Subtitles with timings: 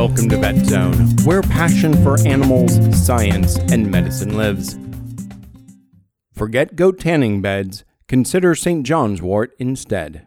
[0.00, 2.72] Welcome to Vet Zone, where passion for animals,
[3.04, 4.78] science, and medicine lives.
[6.32, 8.86] Forget goat tanning beds, consider St.
[8.86, 10.26] John's wort instead.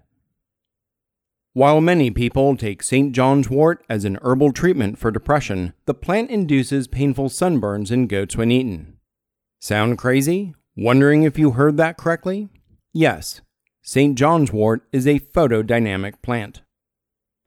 [1.53, 3.15] While many people take St.
[3.15, 8.37] John's wort as an herbal treatment for depression, the plant induces painful sunburns in goats
[8.37, 8.99] when eaten.
[9.59, 10.53] Sound crazy?
[10.77, 12.47] Wondering if you heard that correctly?
[12.93, 13.41] Yes,
[13.81, 14.15] St.
[14.15, 16.61] John's wort is a photodynamic plant.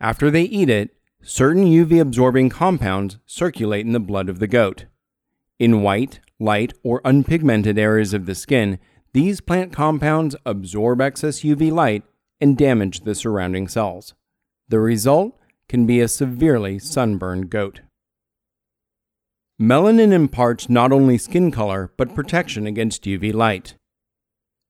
[0.00, 0.90] After they eat it,
[1.26, 4.86] certain UV absorbing compounds circulate in the blood of the goat.
[5.58, 8.78] In white, light, or unpigmented areas of the skin,
[9.12, 12.04] these plant compounds absorb excess UV light
[12.40, 14.14] and damage the surrounding cells.
[14.68, 15.36] The result
[15.68, 17.80] can be a severely sunburned goat.
[19.60, 23.74] Melanin imparts not only skin color but protection against UV light.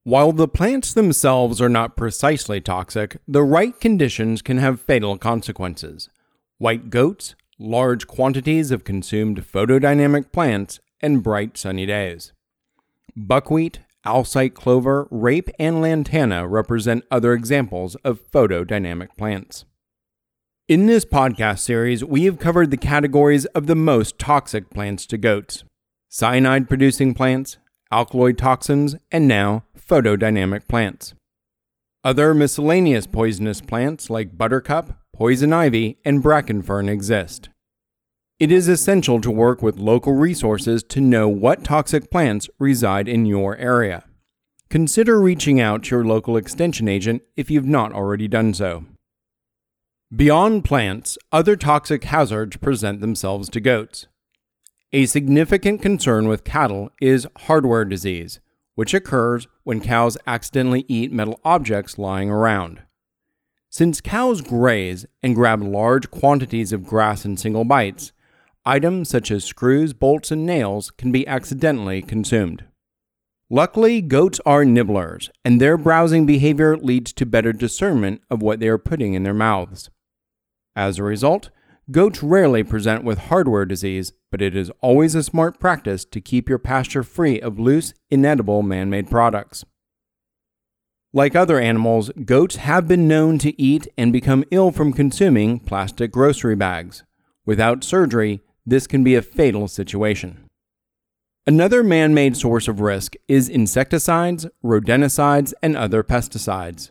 [0.04, 6.09] While the plants themselves are not precisely toxic, the right conditions can have fatal consequences.
[6.59, 12.32] White goats, large quantities of consumed photodynamic plants, and bright sunny days.
[13.15, 19.66] Buckwheat, Alsike clover, rape, and lantana represent other examples of photodynamic plants.
[20.66, 25.18] In this podcast series, we have covered the categories of the most toxic plants to
[25.18, 25.63] goats
[26.09, 27.59] cyanide producing plants,
[27.93, 31.13] alkaloid toxins, and now photodynamic plants.
[32.02, 37.48] Other miscellaneous poisonous plants like buttercup, poison ivy, and bracken fern exist.
[38.38, 43.24] It is essential to work with local resources to know what toxic plants reside in
[43.24, 44.04] your area.
[44.68, 48.84] Consider reaching out to your local extension agent if you've not already done so.
[50.14, 54.08] Beyond plants, other toxic hazards present themselves to goats.
[54.92, 58.40] A significant concern with cattle is hardware disease,
[58.74, 62.82] which occurs when cows accidentally eat metal objects lying around.
[63.77, 68.10] Since cows graze and grab large quantities of grass in single bites,
[68.65, 72.65] items such as screws, bolts, and nails can be accidentally consumed.
[73.50, 78.69] Luckily, goats are nibblers, and their browsing behavior leads to better discernment of what they
[78.69, 79.91] are putting in their mouths.
[80.75, 81.50] As a result,
[81.91, 86.48] goats rarely present with hardware disease, but it is always a smart practice to keep
[86.48, 89.66] your pasture free of loose, inedible man made products.
[91.12, 96.12] Like other animals, goats have been known to eat and become ill from consuming plastic
[96.12, 97.04] grocery bags.
[97.44, 100.46] Without surgery, this can be a fatal situation.
[101.46, 106.90] Another man made source of risk is insecticides, rodenticides, and other pesticides.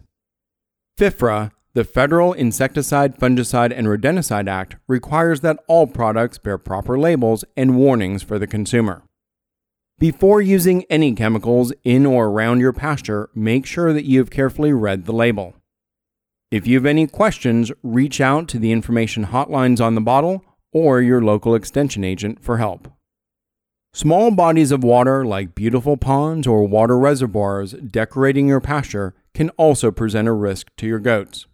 [0.97, 7.43] FIFRA, the Federal Insecticide, Fungicide, and Rodenticide Act, requires that all products bear proper labels
[7.57, 9.03] and warnings for the consumer.
[9.97, 14.73] Before using any chemicals in or around your pasture, make sure that you have carefully
[14.73, 15.55] read the label.
[16.51, 21.01] If you have any questions, reach out to the information hotlines on the bottle or
[21.01, 22.89] your local extension agent for help.
[23.93, 29.91] Small bodies of water, like beautiful ponds or water reservoirs decorating your pasture, can also
[29.91, 31.47] present a risk to your goats.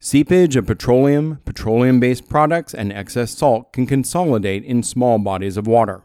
[0.00, 5.66] Seepage of petroleum, petroleum based products, and excess salt can consolidate in small bodies of
[5.66, 6.02] water.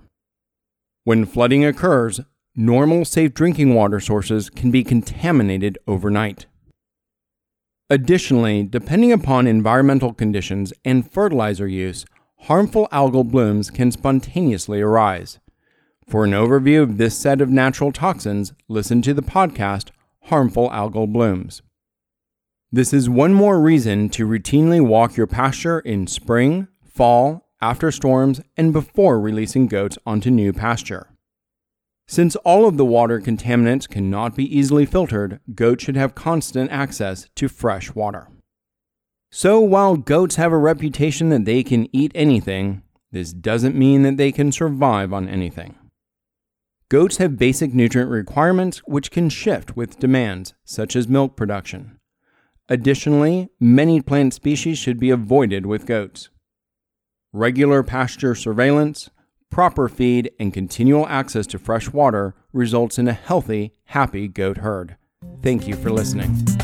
[1.10, 2.22] When flooding occurs,
[2.56, 6.46] normal safe drinking water sources can be contaminated overnight.
[7.90, 12.06] Additionally, depending upon environmental conditions and fertilizer use,
[12.42, 15.40] harmful algal blooms can spontaneously arise.
[16.08, 19.90] For an overview of this set of natural toxins, listen to the podcast
[20.26, 21.64] Harmful Algal Blooms.
[22.72, 28.42] This is one more reason to routinely walk your pasture in spring, fall, after storms,
[28.58, 31.10] and before releasing goats onto new pasture.
[32.08, 37.30] Since all of the water contaminants cannot be easily filtered, goats should have constant access
[37.36, 38.28] to fresh water.
[39.32, 42.82] So, while goats have a reputation that they can eat anything,
[43.12, 45.76] this doesn't mean that they can survive on anything.
[46.90, 52.00] Goats have basic nutrient requirements which can shift with demands, such as milk production.
[52.68, 56.30] Additionally, many plant species should be avoided with goats.
[57.32, 59.12] Regular pasture surveillance,
[59.52, 64.96] proper feed, and continual access to fresh water results in a healthy, happy goat herd.
[65.44, 66.59] Thank you for listening.